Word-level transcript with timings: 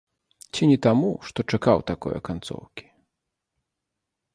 Ці 0.53 0.69
не 0.71 0.77
таму, 0.85 1.11
што 1.29 1.39
чакаў 1.57 1.85
такое 1.93 2.17
канцоўкі? 2.31 2.93